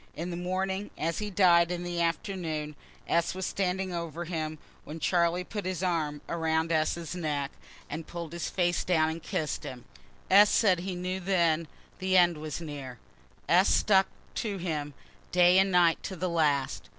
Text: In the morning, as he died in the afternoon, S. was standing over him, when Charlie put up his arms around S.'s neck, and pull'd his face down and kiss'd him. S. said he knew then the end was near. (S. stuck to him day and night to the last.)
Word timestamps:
In 0.15 0.31
the 0.31 0.35
morning, 0.35 0.89
as 0.97 1.19
he 1.19 1.29
died 1.29 1.69
in 1.69 1.83
the 1.83 2.01
afternoon, 2.01 2.75
S. 3.07 3.35
was 3.35 3.45
standing 3.45 3.93
over 3.93 4.25
him, 4.25 4.57
when 4.83 4.99
Charlie 4.99 5.43
put 5.43 5.59
up 5.59 5.65
his 5.67 5.83
arms 5.83 6.21
around 6.27 6.71
S.'s 6.71 7.13
neck, 7.15 7.51
and 7.87 8.07
pull'd 8.07 8.33
his 8.33 8.49
face 8.49 8.83
down 8.83 9.11
and 9.11 9.21
kiss'd 9.21 9.63
him. 9.63 9.85
S. 10.31 10.49
said 10.49 10.79
he 10.79 10.95
knew 10.95 11.19
then 11.19 11.67
the 11.99 12.17
end 12.17 12.39
was 12.39 12.59
near. 12.59 12.97
(S. 13.47 13.69
stuck 13.69 14.07
to 14.33 14.57
him 14.57 14.95
day 15.31 15.59
and 15.59 15.71
night 15.71 16.01
to 16.01 16.15
the 16.15 16.29
last.) 16.29 16.89